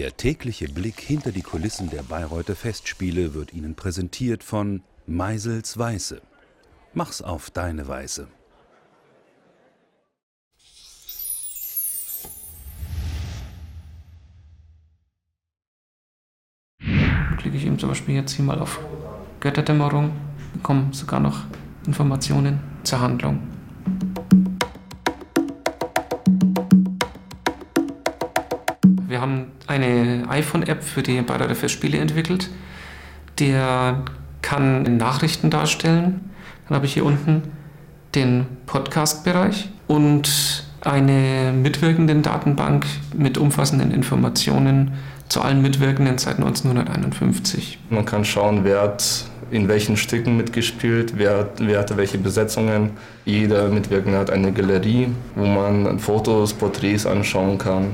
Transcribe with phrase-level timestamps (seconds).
[0.00, 6.22] Der tägliche Blick hinter die Kulissen der Bayreuther Festspiele wird Ihnen präsentiert von Meisels Weiße.
[6.94, 8.26] Mach's auf deine Weise.
[17.36, 18.80] Klicke ich eben zum Beispiel jetzt hier mal auf
[19.40, 20.12] Götterdämmerung,
[20.54, 21.44] bekomme sogar noch
[21.86, 23.49] Informationen zur Handlung.
[29.10, 32.48] Wir haben eine iPhone-App für die Bayreuther Festspiele entwickelt.
[33.40, 34.04] Der
[34.40, 36.30] kann Nachrichten darstellen.
[36.68, 37.42] Dann habe ich hier unten
[38.14, 44.92] den Podcast-Bereich und eine mitwirkenden Datenbank mit umfassenden Informationen
[45.28, 47.80] zu allen Mitwirkenden seit 1951.
[47.90, 52.90] Man kann schauen, wer hat in welchen Stücken mitgespielt, wer, wer hatte welche Besetzungen.
[53.24, 57.88] Jeder Mitwirkende hat eine Galerie, wo man Fotos, Porträts anschauen kann.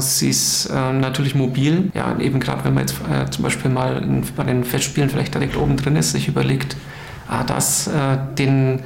[0.00, 1.90] Sie ist äh, natürlich mobil.
[1.94, 4.02] Ja, eben gerade wenn man jetzt äh, zum Beispiel mal
[4.36, 6.76] bei den Festspielen vielleicht direkt oben drin ist, sich überlegt,
[7.28, 8.80] ah, das, äh, den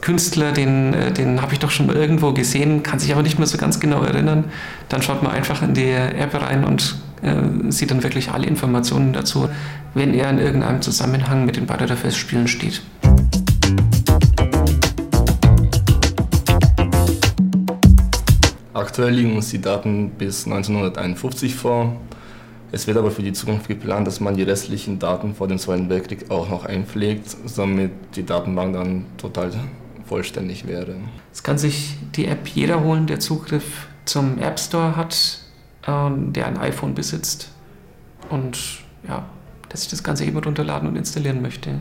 [0.00, 3.38] Künstler, den, äh, den habe ich doch schon mal irgendwo gesehen, kann sich aber nicht
[3.38, 4.44] mehr so ganz genau erinnern.
[4.88, 9.12] Dann schaut man einfach in die App rein und äh, sieht dann wirklich alle Informationen
[9.12, 9.48] dazu,
[9.94, 12.82] wenn er in irgendeinem Zusammenhang mit den Bayreuther Festspielen steht.
[18.72, 21.96] Aktuell liegen uns die Daten bis 1951 vor.
[22.70, 25.88] Es wird aber für die Zukunft geplant, dass man die restlichen Daten vor dem Zweiten
[25.88, 29.50] Weltkrieg auch noch einpflegt, damit die Datenbank dann total
[30.06, 30.94] vollständig wäre.
[31.32, 35.40] Es kann sich die App jeder holen, der Zugriff zum App Store hat,
[35.86, 37.50] äh, der ein iPhone besitzt
[38.28, 38.56] und
[39.08, 39.24] ja,
[39.68, 41.80] der sich das Ganze eben runterladen und installieren möchte.